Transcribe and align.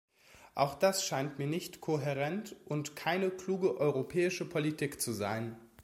Auch 0.55 0.73
das 0.79 1.05
scheint 1.05 1.37
mir 1.37 1.45
nicht 1.45 1.79
kohärent 1.79 2.55
und 2.65 2.95
keine 2.95 3.29
kluge 3.29 3.77
europäische 3.77 4.49
Politik 4.49 4.99
zu 4.99 5.11
sein. 5.13 5.55